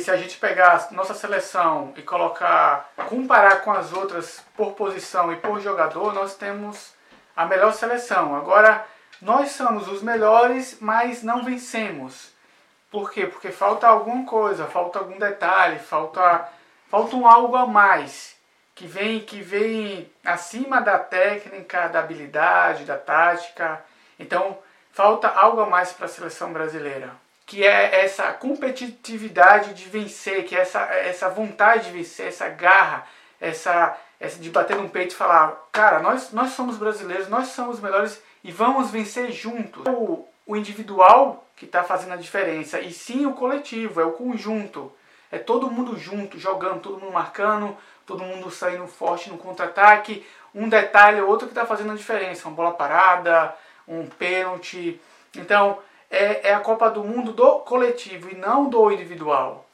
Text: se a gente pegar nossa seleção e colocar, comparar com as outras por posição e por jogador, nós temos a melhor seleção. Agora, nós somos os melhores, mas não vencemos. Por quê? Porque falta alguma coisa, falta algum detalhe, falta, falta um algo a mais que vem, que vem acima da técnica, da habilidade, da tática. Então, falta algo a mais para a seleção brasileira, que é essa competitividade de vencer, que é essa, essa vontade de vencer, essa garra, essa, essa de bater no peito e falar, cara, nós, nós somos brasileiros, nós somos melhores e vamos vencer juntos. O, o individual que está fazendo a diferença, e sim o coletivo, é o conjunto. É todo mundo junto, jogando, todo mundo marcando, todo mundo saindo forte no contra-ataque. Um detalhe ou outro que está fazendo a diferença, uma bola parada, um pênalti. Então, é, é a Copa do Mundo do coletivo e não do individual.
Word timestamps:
se 0.00 0.10
a 0.10 0.16
gente 0.16 0.36
pegar 0.38 0.88
nossa 0.92 1.14
seleção 1.14 1.92
e 1.96 2.02
colocar, 2.02 2.90
comparar 3.08 3.62
com 3.62 3.72
as 3.72 3.92
outras 3.92 4.42
por 4.56 4.72
posição 4.72 5.32
e 5.32 5.36
por 5.36 5.60
jogador, 5.60 6.12
nós 6.12 6.34
temos 6.36 6.94
a 7.36 7.46
melhor 7.46 7.72
seleção. 7.72 8.36
Agora, 8.36 8.84
nós 9.20 9.52
somos 9.52 9.88
os 9.88 10.02
melhores, 10.02 10.78
mas 10.80 11.22
não 11.22 11.44
vencemos. 11.44 12.32
Por 12.90 13.10
quê? 13.10 13.26
Porque 13.26 13.50
falta 13.50 13.86
alguma 13.86 14.24
coisa, 14.24 14.66
falta 14.66 14.98
algum 14.98 15.18
detalhe, 15.18 15.78
falta, 15.78 16.48
falta 16.88 17.16
um 17.16 17.26
algo 17.26 17.56
a 17.56 17.66
mais 17.66 18.36
que 18.74 18.86
vem, 18.86 19.20
que 19.20 19.42
vem 19.42 20.08
acima 20.24 20.80
da 20.80 20.98
técnica, 20.98 21.88
da 21.88 21.98
habilidade, 21.98 22.84
da 22.84 22.96
tática. 22.96 23.84
Então, 24.18 24.56
falta 24.92 25.28
algo 25.28 25.60
a 25.60 25.66
mais 25.66 25.92
para 25.92 26.06
a 26.06 26.08
seleção 26.08 26.52
brasileira, 26.52 27.10
que 27.48 27.64
é 27.64 28.04
essa 28.04 28.30
competitividade 28.34 29.72
de 29.72 29.88
vencer, 29.88 30.44
que 30.44 30.54
é 30.54 30.60
essa, 30.60 30.80
essa 30.80 31.30
vontade 31.30 31.86
de 31.86 31.92
vencer, 31.92 32.26
essa 32.26 32.46
garra, 32.46 33.06
essa, 33.40 33.96
essa 34.20 34.38
de 34.38 34.50
bater 34.50 34.76
no 34.76 34.90
peito 34.90 35.12
e 35.12 35.16
falar, 35.16 35.56
cara, 35.72 36.00
nós, 36.00 36.30
nós 36.30 36.50
somos 36.50 36.76
brasileiros, 36.76 37.26
nós 37.26 37.48
somos 37.48 37.80
melhores 37.80 38.22
e 38.44 38.52
vamos 38.52 38.90
vencer 38.90 39.32
juntos. 39.32 39.82
O, 39.88 40.28
o 40.46 40.56
individual 40.56 41.48
que 41.56 41.64
está 41.64 41.82
fazendo 41.82 42.12
a 42.12 42.16
diferença, 42.16 42.80
e 42.80 42.92
sim 42.92 43.24
o 43.24 43.32
coletivo, 43.32 43.98
é 43.98 44.04
o 44.04 44.12
conjunto. 44.12 44.92
É 45.32 45.38
todo 45.38 45.70
mundo 45.70 45.98
junto, 45.98 46.38
jogando, 46.38 46.82
todo 46.82 47.00
mundo 47.00 47.12
marcando, 47.14 47.74
todo 48.04 48.24
mundo 48.24 48.50
saindo 48.50 48.86
forte 48.86 49.30
no 49.30 49.38
contra-ataque. 49.38 50.22
Um 50.54 50.68
detalhe 50.68 51.22
ou 51.22 51.30
outro 51.30 51.46
que 51.46 51.52
está 51.52 51.64
fazendo 51.64 51.92
a 51.92 51.96
diferença, 51.96 52.46
uma 52.46 52.54
bola 52.54 52.72
parada, 52.72 53.54
um 53.86 54.06
pênalti. 54.06 55.00
Então, 55.34 55.78
é, 56.10 56.48
é 56.48 56.54
a 56.54 56.60
Copa 56.60 56.90
do 56.90 57.04
Mundo 57.04 57.32
do 57.32 57.60
coletivo 57.60 58.30
e 58.30 58.36
não 58.36 58.68
do 58.68 58.90
individual. 58.90 59.67